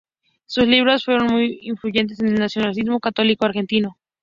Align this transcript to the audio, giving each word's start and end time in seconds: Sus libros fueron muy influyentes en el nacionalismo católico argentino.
Sus 0.47 0.65
libros 0.67 1.05
fueron 1.05 1.27
muy 1.27 1.59
influyentes 1.61 2.19
en 2.21 2.29
el 2.29 2.39
nacionalismo 2.39 2.99
católico 2.99 3.45
argentino. 3.45 3.99